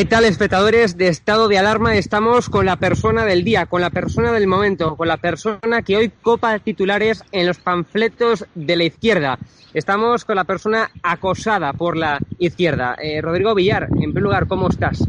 [0.00, 1.94] ¿Qué tal, espectadores de estado de alarma?
[1.94, 5.94] Estamos con la persona del día, con la persona del momento, con la persona que
[5.94, 9.38] hoy copa titulares en los panfletos de la izquierda.
[9.74, 12.96] Estamos con la persona acosada por la izquierda.
[12.98, 15.04] Eh, Rodrigo Villar, en primer lugar, ¿cómo estás?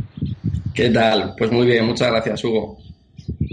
[0.74, 1.36] ¿Qué tal?
[1.38, 2.78] Pues muy bien, muchas gracias, Hugo.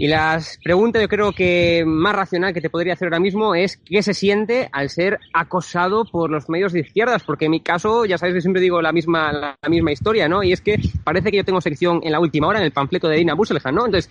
[0.01, 3.75] Y la pregunta yo creo que más racional que te podría hacer ahora mismo es
[3.83, 8.05] qué se siente al ser acosado por los medios de izquierdas, porque en mi caso,
[8.05, 10.41] ya sabes que siempre digo la misma, la, misma historia, ¿no?
[10.41, 13.09] Y es que parece que yo tengo sección en la última hora en el panfleto
[13.09, 13.87] de Dina Busselja, ¿no?
[13.87, 14.09] Entonces,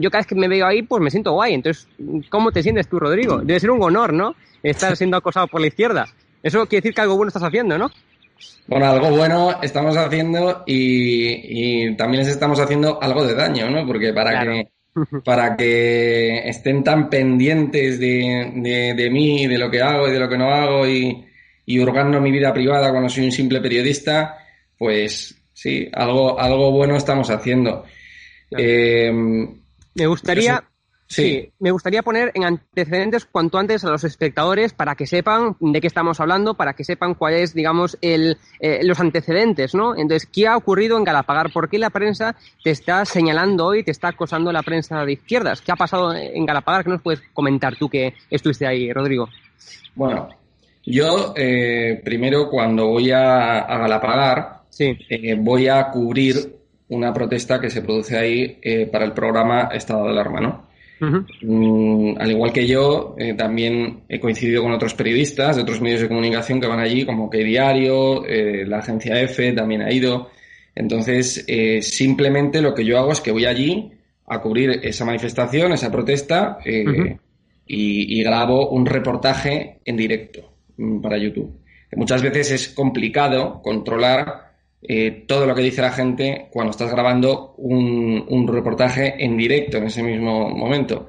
[0.00, 1.54] yo cada vez que me veo ahí, pues me siento guay.
[1.54, 1.86] Entonces,
[2.28, 3.42] ¿cómo te sientes tú, Rodrigo?
[3.42, 4.34] Debe ser un honor, ¿no?
[4.64, 6.08] Estar siendo acosado por la izquierda.
[6.42, 7.92] Eso quiere decir que algo bueno estás haciendo, ¿no?
[8.66, 13.86] Bueno, algo bueno estamos haciendo y, también les estamos haciendo algo de daño, ¿no?
[13.86, 14.72] Porque para que
[15.24, 20.28] para que estén tan pendientes de, de, mí, de lo que hago y de lo
[20.28, 21.24] que no hago y,
[21.64, 24.38] y hurgando mi vida privada cuando soy un simple periodista,
[24.76, 27.84] pues sí, algo, algo bueno estamos haciendo.
[28.50, 29.10] Eh,
[29.94, 30.62] me gustaría,
[31.12, 31.52] Sí.
[31.58, 35.86] me gustaría poner en antecedentes cuanto antes a los espectadores para que sepan de qué
[35.86, 39.94] estamos hablando, para que sepan cuál es, digamos, el, eh, los antecedentes, ¿no?
[39.94, 41.52] Entonces, ¿qué ha ocurrido en Galapagar?
[41.52, 42.34] ¿Por qué la prensa
[42.64, 45.60] te está señalando hoy, te está acosando la prensa de izquierdas?
[45.60, 46.82] ¿Qué ha pasado en Galapagar?
[46.82, 49.28] ¿Qué nos puedes comentar tú que estuviste ahí, Rodrigo?
[49.94, 50.30] Bueno,
[50.82, 54.96] yo eh, primero cuando voy a, Galapagar, sí.
[55.10, 56.56] Eh, voy a cubrir
[56.88, 60.71] una protesta que se produce ahí para el programa Estado de Alarma, ¿no?
[61.02, 66.00] Mm, al igual que yo, eh, también he coincidido con otros periodistas de otros medios
[66.00, 70.30] de comunicación que van allí, como que Diario, eh, la agencia EFE también ha ido.
[70.74, 73.92] Entonces, eh, simplemente lo que yo hago es que voy allí
[74.26, 81.18] a cubrir esa manifestación, esa protesta, y, y, grabo un reportaje en directo mm, para
[81.18, 81.58] YouTube.
[81.96, 84.51] Muchas veces es complicado controlar
[84.84, 89.78] eh, todo lo que dice la gente cuando estás grabando un, un reportaje en directo
[89.78, 91.08] en ese mismo momento.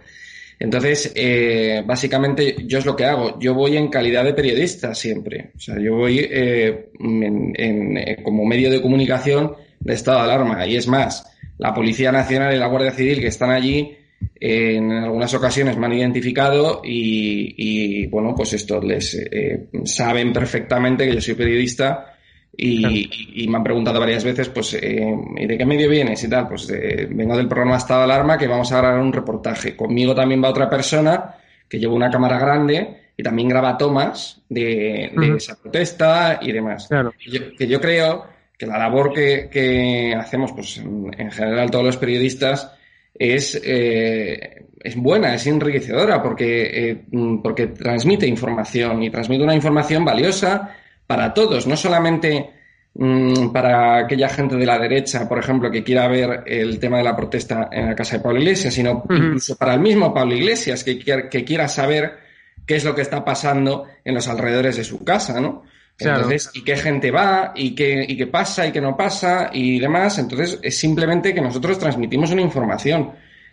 [0.59, 3.39] Entonces, eh, básicamente, yo es lo que hago.
[3.39, 5.51] Yo voy en calidad de periodista siempre.
[5.55, 10.65] O sea, yo voy eh, en, como medio de comunicación de estado de alarma.
[10.67, 11.25] Y es más,
[11.57, 13.97] la Policía Nacional y la Guardia Civil que están allí,
[14.39, 19.17] en algunas ocasiones me han identificado y, y bueno, pues esto les
[19.83, 22.12] saben perfectamente que yo soy periodista
[22.55, 25.15] y, me han preguntado varias veces, pues, eh,
[25.47, 26.47] ¿de qué medio vienes y tal?
[26.47, 29.75] Pues vengo del programa Estado de Alarma que vamos a grabar un reportaje.
[29.75, 31.35] Conmigo también va otra persona
[31.67, 36.89] que lleva una cámara grande y también graba tomas de, esa protesta y demás.
[37.57, 38.25] que yo creo
[38.57, 42.71] que la labor que, hacemos, pues, en, general todos los periodistas,
[43.13, 47.03] es, eh, es buena, es enriquecedora, porque, eh,
[47.41, 50.75] porque transmite información y transmite una información valiosa
[51.13, 52.49] para todos, no solamente
[52.95, 57.03] mm, para aquella gente de la derecha, por ejemplo, que quiera ver el tema de
[57.03, 60.83] la protesta en la casa de Pablo Iglesias, sino incluso para el mismo Pablo Iglesias,
[60.83, 62.17] que, que quiera saber
[62.65, 65.65] qué es lo que está pasando en los alrededores de su casa, ¿no?
[65.99, 69.77] Entonces, y qué gente va, y qué, y qué pasa, y qué no pasa, y
[69.77, 70.17] demás.
[70.17, 73.11] Entonces, es simplemente que nosotros transmitimos una información.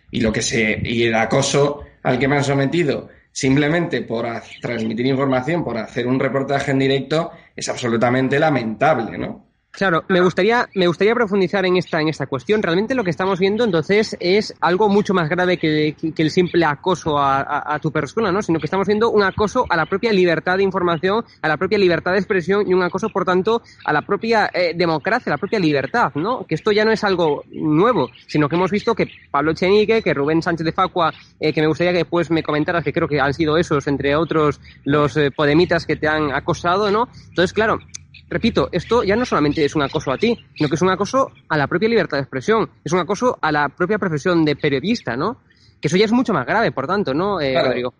[0.09, 4.27] Y lo que se, y el acoso al que me han sometido simplemente por
[4.61, 9.50] transmitir información, por hacer un reportaje en directo, es absolutamente lamentable, ¿no?
[9.71, 12.61] Claro, me gustaría, me gustaría profundizar en esta, en esta cuestión.
[12.61, 17.17] Realmente lo que estamos viendo entonces es algo mucho más grave que, el simple acoso
[17.17, 18.41] a, tu persona, ¿no?
[18.41, 21.77] Sino que estamos viendo un acoso a la propia libertad de información, a la propia
[21.77, 25.39] libertad de expresión y un acoso, por tanto, a la propia eh, democracia, a la
[25.39, 26.45] propia libertad, ¿no?
[26.45, 30.13] Que esto ya no es algo nuevo, sino que hemos visto que Pablo Chenique, que
[30.13, 33.21] Rubén Sánchez de Facua, eh, que me gustaría que después me comentaras, que creo que
[33.21, 37.07] han sido esos, entre otros, los eh, podemitas que te han acosado, ¿no?
[37.29, 37.79] Entonces, claro,
[38.29, 41.31] repito, esto ya no solamente es un acoso a ti, sino que es un acoso
[41.49, 45.15] a la propia libertad de expresión, es un acoso a la propia profesión de periodista,
[45.15, 45.41] ¿no?
[45.79, 47.93] Que eso ya es mucho más grave, por tanto, ¿no, eh, Rodrigo?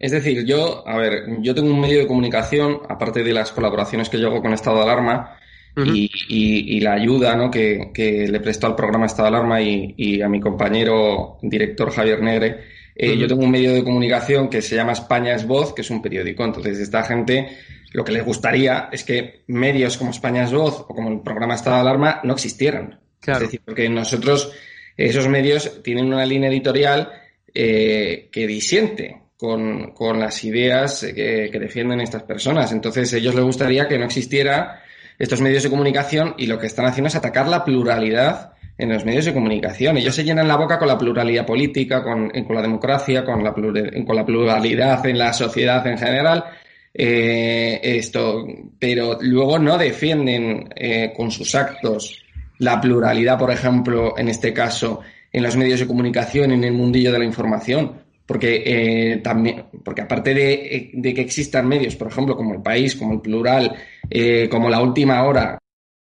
[0.00, 4.08] Es decir, yo, a ver, yo tengo un medio de comunicación, aparte de las colaboraciones
[4.08, 5.36] que yo hago con Estado de Alarma
[5.76, 7.50] y, la ayuda ¿no?
[7.50, 12.64] que, le presto al programa Estado de Alarma y, a mi compañero director Javier Negre.
[12.96, 15.90] Eh, yo tengo un medio de comunicación que se llama España es Voz, que es
[15.90, 16.44] un periódico.
[16.44, 17.48] Entonces, esta gente
[17.92, 21.54] lo que les gustaría es que medios como España es Voz o como el programa
[21.54, 23.00] Estado de Alarma no existieran.
[23.26, 24.52] Es decir, porque nosotros,
[24.96, 27.12] esos medios tienen una línea editorial
[27.52, 32.72] eh, que disiente con, las ideas que, que, defienden estas personas.
[32.72, 34.82] Entonces, a ellos les gustaría que no existiera
[35.18, 39.04] estos medios de comunicación y lo que están haciendo es atacar la pluralidad en los
[39.04, 39.96] medios de comunicación.
[39.96, 43.52] Ellos se llenan la boca con la pluralidad política, con, con la democracia, con la,
[43.52, 46.44] con la pluralidad en la sociedad en general
[46.92, 48.46] eh, esto,
[48.78, 52.22] pero luego no defienden eh, con sus actos
[52.58, 55.00] la pluralidad, por ejemplo, en este caso,
[55.32, 57.92] en los medios de comunicación, en el mundillo de la información.
[58.26, 63.14] Porque eh, también, porque aparte de, que existan medios, por ejemplo, como el país, como
[63.14, 63.74] el plural,
[64.08, 65.58] eh, como la última hora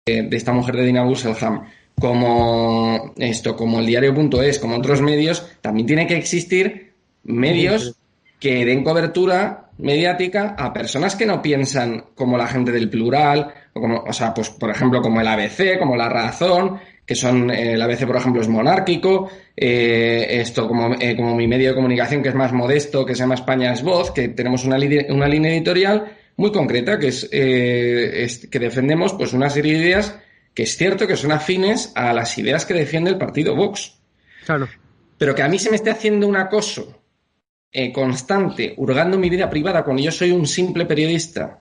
[0.06, 1.65] de esta mujer de Dina Busselham,
[2.00, 7.95] como esto, como el diario.es, como otros medios, también tiene que existir medios
[8.39, 13.79] que den cobertura mediática a personas que no piensan como la gente del plural, o
[13.79, 17.74] como, o sea, pues por ejemplo como el ABC, como La Razón, que son, eh,
[17.74, 22.21] el ABC por ejemplo es monárquico, eh, esto como, eh, como mi medio de comunicación
[22.21, 24.77] que es más modesto, que se llama España es Voz, que tenemos una,
[25.09, 30.19] una línea editorial muy concreta, que es, es, que defendemos pues una serie de ideas
[30.53, 34.00] que es cierto que son afines a las ideas que defiende el partido Vox.
[34.45, 34.68] Claro.
[35.18, 36.96] Pero que a mí se me esté haciendo un acoso
[37.72, 41.60] eh, constante, hurgando mi vida privada cuando yo soy un simple periodista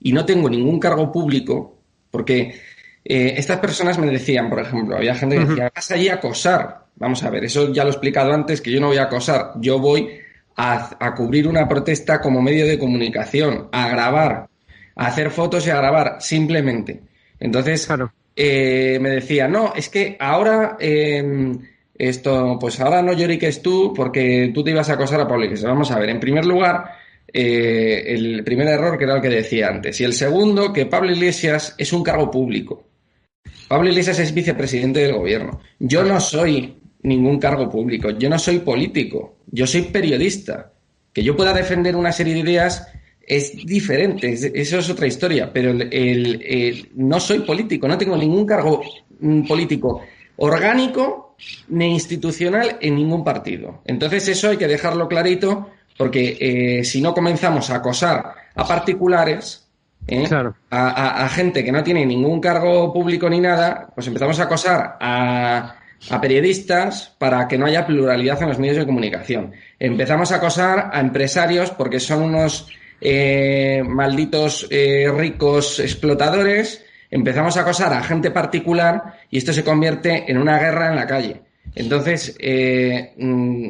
[0.00, 2.60] y no tengo ningún cargo público, porque
[3.04, 6.86] eh, estas personas me decían, por ejemplo, había gente que decía, vas allí a acosar.
[6.96, 9.52] Vamos a ver, eso ya lo he explicado antes, que yo no voy a acosar,
[9.60, 10.08] yo voy
[10.56, 14.48] a, cubrir una protesta como medio de comunicación, a grabar,
[14.94, 17.02] a hacer fotos y a grabar, simplemente.
[17.38, 17.88] Entonces,
[18.34, 21.58] eh, me decía, no, es que ahora em,
[21.98, 25.70] esto, pues ahora no lloriques tú porque tú te ibas a acosar a Pablo Iglesias.
[25.70, 26.84] Vamos a ver, en primer lugar,
[27.32, 30.00] eh, el primer error que era el que decía antes.
[30.00, 32.84] Y el segundo, que Pablo Iglesias es un cargo público.
[33.68, 35.60] Pablo Iglesias es vicepresidente del gobierno.
[35.78, 38.10] Yo no soy ningún cargo público.
[38.10, 39.38] Yo no soy político.
[39.46, 40.72] Yo soy periodista.
[41.12, 42.86] Que yo pueda defender una serie de ideas
[43.20, 44.32] es diferente.
[44.32, 45.52] Eso es otra historia.
[45.52, 47.88] Pero el, no soy político.
[47.88, 48.82] No tengo ningún cargo
[49.20, 50.02] mm, político
[50.36, 51.25] orgánico
[51.68, 53.82] ni institucional en ningún partido.
[53.84, 59.66] Entonces eso hay que dejarlo clarito porque eh, si no comenzamos a acosar a particulares,
[60.06, 60.28] ¿eh?
[60.70, 65.76] a, gente que no tiene ningún cargo público ni nada, pues empezamos a acosar a,
[66.20, 69.52] periodistas para que no haya pluralidad en los medios de comunicación.
[69.78, 72.68] Empezamos a acosar a empresarios porque son unos
[73.00, 80.38] eh, malditos ricos explotadores empezamos a acosar a gente particular y esto se convierte en
[80.38, 81.42] una guerra en la calle.
[81.74, 83.68] Entonces, eh, mm,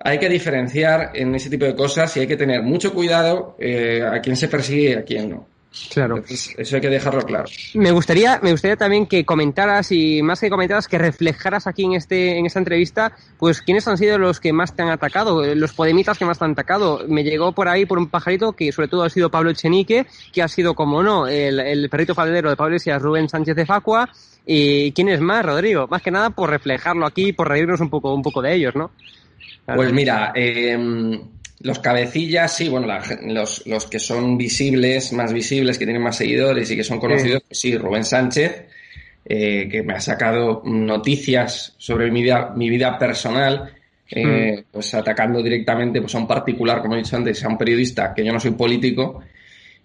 [0.00, 4.02] hay que diferenciar en ese tipo de cosas y hay que tener mucho cuidado eh,
[4.02, 5.53] a quién se persigue y a quién no.
[5.92, 6.22] Claro.
[6.28, 7.44] eso hay que dejarlo claro.
[7.74, 11.94] Me gustaría, me gustaría también que comentaras y más que comentaras, que reflejaras aquí en
[11.94, 15.72] este, en esta entrevista, pues quiénes han sido los que más te han atacado, los
[15.72, 17.04] podemitas que más te han atacado.
[17.08, 20.42] Me llegó por ahí por un pajarito que sobre todo ha sido Pablo Echenique, que
[20.42, 24.08] ha sido, como no, el, perrito faldero de Pablo Iglesias, Rubén Sánchez de Facua.
[24.46, 25.88] ¿Y quién es más, Rodrigo?
[25.88, 28.90] Más que nada por reflejarlo aquí, por reírnos un poco, un poco de ellos, ¿no?
[29.66, 31.18] Pues mira, eh,
[31.60, 32.86] los cabecillas, sí, bueno,
[33.22, 37.42] los, los, que son visibles, más visibles, que tienen más seguidores y que son conocidos,
[37.50, 38.66] sí, sí Rubén Sánchez,
[39.24, 43.72] eh, que me ha sacado noticias sobre mi vida, mi vida personal,
[44.10, 44.64] eh, mm.
[44.72, 48.24] pues atacando directamente pues, a un particular, como he dicho antes, a un periodista, que
[48.24, 49.22] yo no soy político.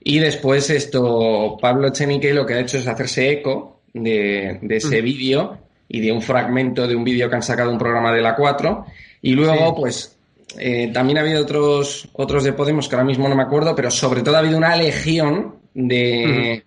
[0.03, 5.01] Y después esto, Pablo Echenique lo que ha hecho es hacerse eco de, de ese
[5.01, 5.05] mm.
[5.05, 5.57] vídeo
[5.87, 8.85] y de un fragmento de un vídeo que han sacado un programa de la 4.
[9.21, 10.18] Y luego, pues,
[10.57, 13.91] eh, también ha habido otros, otros de Podemos que ahora mismo no me acuerdo, pero
[13.91, 16.63] sobre todo ha habido una legión de,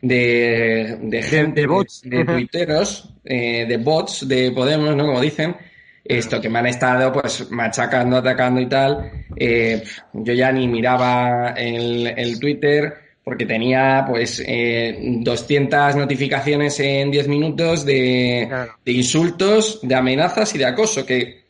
[0.00, 5.06] de, de, gente, de, bots, de, tuiteros, eh, de bots de Podemos, ¿no?
[5.06, 5.56] Como dicen,
[6.04, 9.10] esto que me han estado pues machacando, atacando y tal.
[9.36, 17.10] Eh, yo ya ni miraba el, el Twitter porque tenía pues eh, 200 notificaciones en
[17.10, 18.48] 10 minutos de,
[18.84, 21.44] de, insultos, de amenazas y de acoso, que,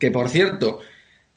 [0.00, 0.80] que por cierto,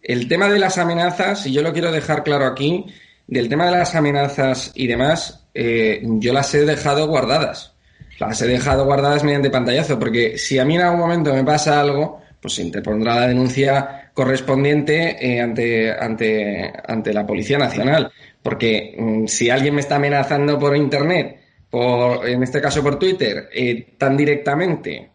[0.07, 2.85] el tema de las amenazas, y yo lo quiero dejar claro aquí,
[3.27, 7.73] del tema de las amenazas y demás, eh, yo las he dejado guardadas.
[8.17, 11.81] Las he dejado guardadas mediante pantallazo, porque si a mí en algún momento me pasa
[11.81, 18.09] algo, pues se interpondrá la denuncia correspondiente eh, ante, ante, ante la Policía Nacional.
[18.41, 23.49] Porque mm, si alguien me está amenazando por Internet, por, en este caso por Twitter,
[23.53, 25.11] eh, tan directamente,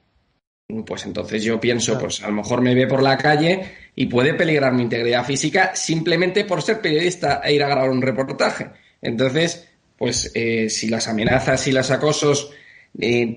[0.86, 3.60] pues entonces yo pienso, pues a lo mejor me ve por la calle
[3.94, 8.02] y puede peligrar mi integridad física simplemente por ser periodista e ir a grabar un
[8.02, 8.70] reportaje.
[9.00, 12.50] Entonces, pues eh, si las amenazas y los acosos
[12.98, 13.36] eh,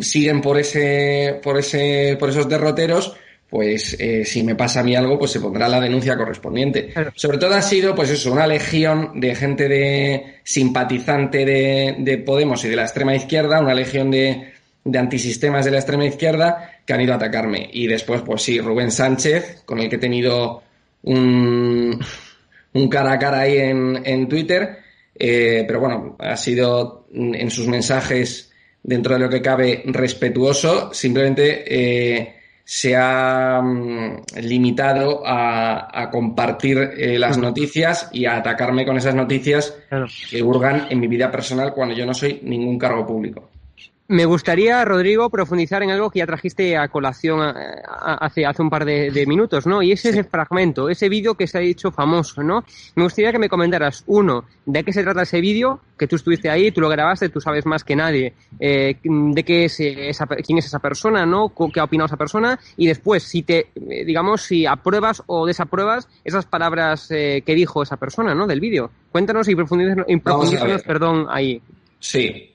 [0.00, 3.16] siguen por ese, por ese, por esos derroteros,
[3.48, 6.94] pues eh, si me pasa a mí algo, pues se pondrá la denuncia correspondiente.
[7.14, 12.64] Sobre todo ha sido, pues eso, una legión de gente de simpatizante de, de Podemos
[12.64, 14.52] y de la extrema izquierda, una legión de,
[14.84, 17.68] de antisistemas de la extrema izquierda que han ido a atacarme.
[17.72, 20.62] Y después, pues sí, Rubén Sánchez, con el que he tenido
[21.02, 21.98] un,
[22.72, 24.78] un cara a cara ahí en, en Twitter.
[25.14, 31.64] Eh, pero bueno, ha sido en sus mensajes dentro de lo que cabe, respetuoso, simplemente
[31.66, 32.34] eh,
[32.64, 39.76] se ha mm, limitado a, compartir eh, las noticias y a atacarme con esas noticias
[40.30, 43.51] que hurgan en mi vida personal cuando yo no soy ningún cargo público.
[44.12, 48.84] Me gustaría, Rodrigo, profundizar en algo que ya trajiste a colación hace, hace un par
[48.84, 49.80] de, minutos, ¿no?
[49.80, 52.62] Y es ese fragmento, ese vídeo que se ha hecho famoso, ¿no?
[52.94, 56.50] Me gustaría que me comentaras, uno, de qué se trata ese vídeo, que tú estuviste
[56.50, 60.58] ahí, tú lo grabaste, tú sabes más que nadie, eh, de qué es esa, quién
[60.58, 61.50] es esa persona, ¿no?
[61.72, 62.60] ¿Qué ha opinado esa persona?
[62.76, 67.82] Y después, si te, eh, digamos, si apruebas o desapruebas esas palabras eh, que dijo
[67.82, 68.46] esa persona, ¿no?
[68.46, 68.90] Del vídeo.
[69.10, 71.62] Cuéntanos y profundízanos, perdón, ahí.
[71.98, 72.51] Sí,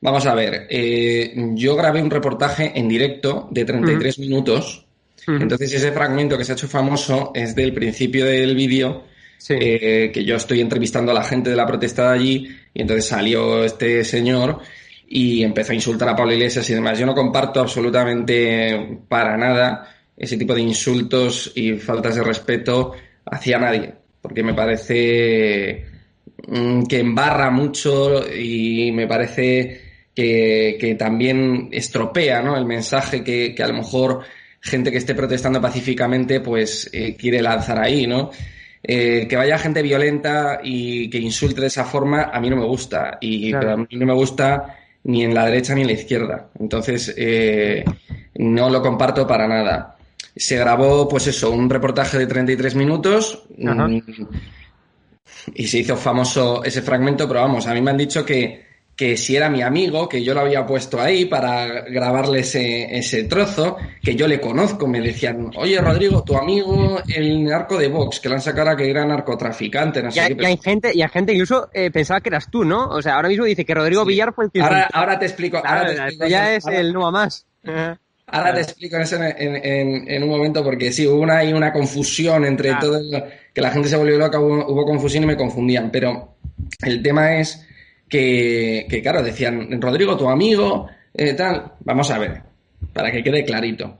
[0.00, 4.84] Vamos a ver, eh, yo grabé un reportaje en directo de 33 minutos.
[5.26, 9.04] Entonces ese fragmento que se ha hecho famoso es del principio del vídeo,
[9.50, 13.06] eh, que yo estoy entrevistando a la gente de la protesta de allí y entonces
[13.06, 14.60] salió este señor
[15.06, 16.98] y empezó a insultar a Pablo Iglesias y demás.
[16.98, 22.92] Yo no comparto absolutamente para nada ese tipo de insultos y faltas de respeto
[23.26, 25.84] hacia nadie, porque me parece
[26.46, 29.87] mm, que embarra mucho y me parece
[30.18, 32.56] que, también estropea ¿no?
[32.56, 34.22] el mensaje que, a lo mejor
[34.60, 38.30] gente que esté protestando pacíficamente pues eh, quiere lanzar ahí, ¿no?
[38.82, 42.64] Eh, que vaya gente violenta y que insulte de esa forma a mí no me
[42.64, 43.18] gusta.
[43.20, 46.48] Y a mí no me gusta ni en la derecha ni en la izquierda.
[46.58, 47.84] Entonces eh,
[48.34, 49.96] no lo comparto para nada.
[50.34, 53.98] Se grabó pues eso un reportaje de 33 minutos mm,
[55.54, 58.67] y se hizo famoso ese fragmento pero vamos a mí me han dicho que
[58.98, 63.22] que si era mi amigo, que yo lo había puesto ahí para grabarle ese, ese
[63.22, 68.18] trozo, que yo le conozco, me decían, oye Rodrigo, tu amigo, el narco de Vox,
[68.18, 71.08] que le han sacado a que era narcotraficante, no sé y, hay gente, y hay
[71.10, 72.88] gente incluso eh, pensaba que eras tú, ¿no?
[72.88, 74.60] O sea, ahora mismo dice que Rodrigo Villar fue el que...
[74.60, 75.58] Ahora, ahora te explico.
[75.64, 77.46] ahora ya es el no más.
[78.30, 82.74] Ahora te explico eso en, en, un momento porque sí, hubo una, una confusión entre
[82.74, 83.00] todo,
[83.54, 86.36] que la gente se volvió loca, hubo confusión y me confundían, pero
[86.82, 87.66] el tema es
[88.08, 91.72] que, claro, decían, Rodrigo, tu amigo, eh, tal.
[91.80, 92.42] Vamos a ver,
[92.92, 93.98] para que quede clarito.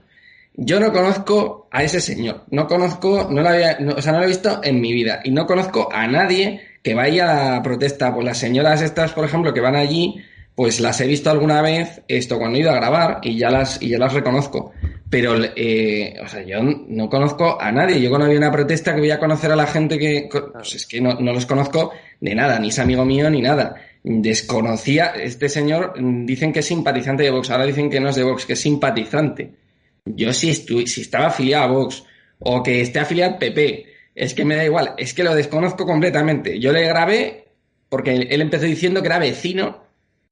[0.55, 4.25] Yo no conozco a ese señor, no conozco, no lo había, o sea, no lo
[4.25, 8.13] he visto en mi vida y no conozco a nadie que vaya a protesta.
[8.13, 10.21] Pues las señoras estas, por ejemplo, que van allí,
[10.55, 13.81] pues las he visto alguna vez esto cuando he ido a grabar y ya las,
[13.81, 14.73] y ya las reconozco.
[15.09, 18.01] Pero, eh, o sea, yo no conozco a nadie.
[18.01, 20.85] Yo cuando había una protesta que voy a conocer a la gente que, pues es
[20.85, 25.49] que no, no los conozco de nada, ni es amigo mío ni nada desconocía, este
[25.49, 28.45] señor mm, dicen que es simpatizante de Vox, ahora dicen que no es de Vox,
[28.45, 29.53] que es simpatizante.
[30.05, 32.03] Yo si, si estaba afiliado a Vox
[32.39, 35.85] o que esté afiliado al PP, es que me da igual, es que lo desconozco
[35.85, 36.59] completamente.
[36.59, 37.45] Yo le grabé
[37.89, 39.83] porque él empezó diciendo que era vecino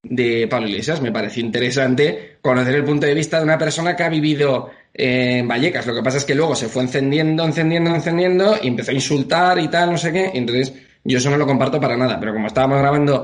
[0.03, 1.01] de Pablo Iglesias.
[1.01, 5.47] Me pareció interesante conocer el punto de vista de una persona que ha vivido en
[5.47, 5.85] Vallecas.
[5.87, 9.59] Lo que pasa es que luego se fue encendiendo, encendiendo, encendiendo y empezó a insultar
[9.59, 10.31] y tal, no sé qué.
[10.33, 10.73] entonces
[11.07, 13.23] yo eso no lo comparto para nada, pero como estábamos grabando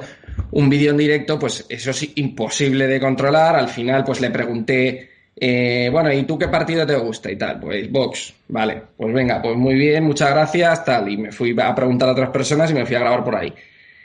[0.51, 3.57] un vídeo en directo, pues eso es imposible de controlar.
[3.57, 7.59] Al final, pues le pregunté, eh, bueno, ¿y tú qué partido te gusta y tal?
[7.59, 11.09] Pues Vox, vale, pues venga, pues muy bien, muchas gracias, tal.
[11.09, 13.53] Y me fui a preguntar a otras personas y me fui a grabar por ahí.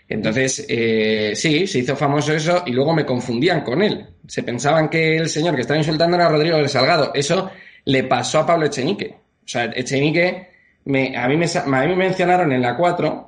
[0.08, 4.06] Entonces, eh, sí, se hizo famoso eso y luego me confundían con él.
[4.26, 7.12] Se pensaban que el señor que estaba insultando era Rodrigo del Salgado.
[7.14, 7.49] Eso
[7.85, 9.14] le pasó a Pablo Echenique.
[9.44, 10.49] O sea, Echenique,
[10.87, 13.27] me, a, mí me, a mí me mencionaron en la 4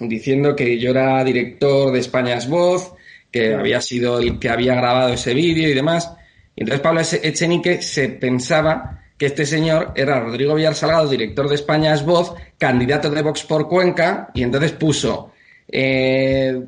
[0.00, 2.92] diciendo que yo era director de España's Voz,
[3.30, 6.12] que había sido el que había grabado ese vídeo y demás.
[6.56, 11.54] Y entonces Pablo Echenique se pensaba que este señor era Rodrigo Villar Salgado, director de
[11.54, 15.32] España's Voz, candidato de Vox por Cuenca, y entonces puso,
[15.68, 16.58] eh,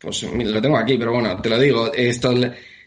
[0.00, 2.32] pues lo tengo aquí, pero bueno, te lo digo, esto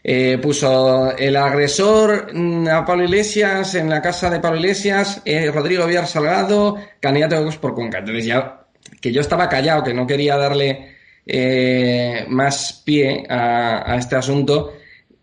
[0.02, 5.50] eh, puso el agresor mm, a Pablo Iglesias en la casa de Pablo Iglesias, eh,
[5.50, 7.98] Rodrigo Villar Salgado, candidato de Vox por Cuenca.
[7.98, 8.65] Entonces ya
[9.00, 14.74] que yo estaba callado, que no quería darle eh, más pie a, este asunto,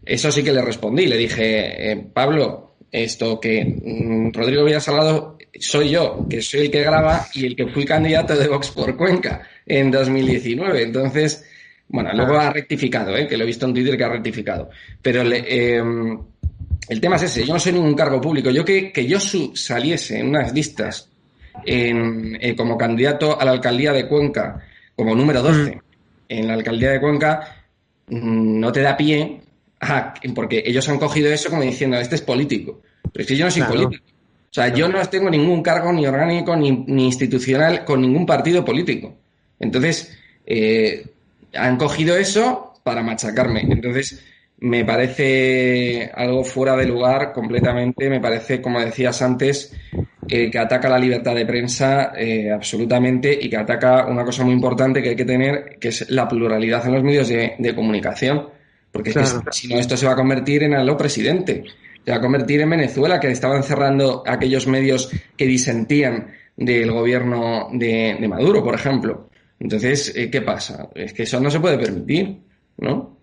[0.05, 1.05] eso sí que le respondí.
[1.05, 6.83] Le dije, eh, Pablo, esto que mm, Rodrigo Villasalado soy yo, que soy el que
[6.83, 10.83] graba y el que fui candidato de Vox por Cuenca en 2019.
[10.83, 11.45] Entonces,
[11.87, 13.27] bueno, luego ha rectificado, ¿eh?
[13.27, 14.69] que lo he visto en Twitter que ha rectificado.
[15.01, 16.19] Pero em,
[16.89, 18.49] el tema es ese, yo no soy ningún cargo público.
[18.49, 21.12] Yo que, que yo saliese en unas listas
[21.65, 24.61] en, eh, como candidato a la alcaldía de Cuenca,
[24.95, 25.79] como número 12 mm.
[26.29, 27.65] en la alcaldía de Cuenca,
[28.07, 29.41] mm, no te da pie,
[30.33, 32.81] porque ellos han cogido eso como diciendo, este es político.
[33.11, 34.03] Pero es que yo no soy político.
[34.05, 36.69] O sea, yo no tengo ningún cargo ni orgánico ni,
[37.05, 39.17] institucional con ningún partido político.
[39.59, 41.05] Entonces, eh,
[41.55, 43.61] han cogido eso para machacarme.
[43.61, 44.23] Entonces,
[44.59, 48.09] me parece algo fuera de lugar completamente.
[48.09, 49.75] Me parece, como decías antes,
[50.27, 55.01] que ataca la libertad de prensa eh, absolutamente y que ataca una cosa muy importante
[55.01, 58.49] que hay que tener, que es la pluralidad en los medios de, comunicación.
[58.91, 59.13] Porque
[59.51, 61.63] si no, esto se va a convertir en algo presidente.
[62.05, 67.69] Se va a convertir en Venezuela, que estaban cerrando aquellos medios que disentían del gobierno
[67.71, 69.29] de, de Maduro, por ejemplo.
[69.59, 70.89] Entonces, eh, ¿qué pasa?
[70.93, 72.37] Es que eso no se puede permitir,
[72.77, 73.17] ¿no?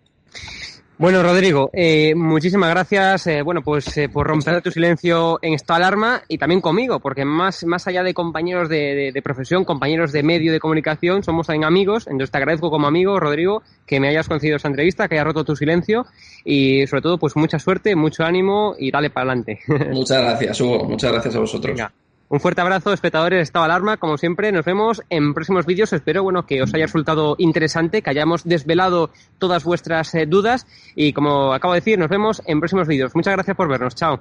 [1.01, 5.77] Bueno, Rodrigo, eh, muchísimas gracias, eh, bueno, pues eh, por romper tu silencio en esta
[5.77, 10.53] alarma y también conmigo, porque más, más allá de compañeros de, profesión, compañeros de medio
[10.53, 14.57] de comunicación, somos también amigos, entonces te agradezco como amigo, Rodrigo, que me hayas concedido
[14.57, 16.05] esta entrevista, que hayas roto tu silencio
[16.45, 19.59] y sobre todo, pues mucha suerte, mucho ánimo y dale para adelante.
[19.93, 21.81] Muchas gracias, Hugo, muchas gracias a vosotros.
[22.33, 23.97] Un fuerte abrazo, espectadores de Estado Alarma.
[23.97, 25.93] Como siempre, nos vemos en próximos vídeos.
[25.93, 30.65] Espero bueno, que os haya resultado interesante, que hayamos desvelado todas vuestras eh, dudas.
[30.95, 33.17] Y como acabo de decir, nos vemos en próximos vídeos.
[33.17, 33.97] Muchas gracias por vernos.
[33.97, 34.21] Chao.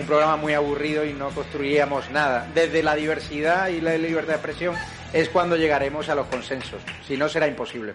[0.00, 2.48] un programa muy aburrido y no construiríamos nada.
[2.54, 4.74] Desde la diversidad y la libertad de expresión
[5.12, 6.80] es cuando llegaremos a los consensos.
[7.06, 7.94] Si no, será imposible.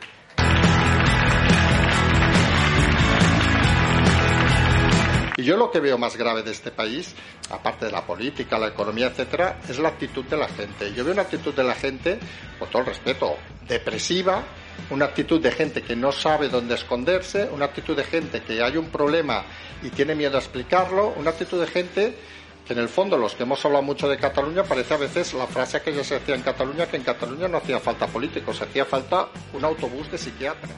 [5.38, 7.14] Y yo lo que veo más grave de este país,
[7.50, 10.94] aparte de la política, la economía, etcétera, es la actitud de la gente.
[10.94, 12.20] Yo veo una actitud de la gente,
[12.58, 13.36] con todo el respeto,
[13.68, 14.44] depresiva,
[14.90, 18.78] una actitud de gente que no sabe dónde esconderse, una actitud de gente que hay
[18.78, 19.44] un problema
[19.82, 22.18] y tiene miedo a explicarlo, una actitud de gente
[22.66, 25.46] que en el fondo los que hemos hablado mucho de Cataluña parece a veces la
[25.46, 28.86] frase que ya se decía en Cataluña que en Cataluña no hacía falta políticos, hacía
[28.86, 30.72] falta un autobús de psiquiatras.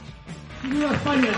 [0.64, 1.32] España!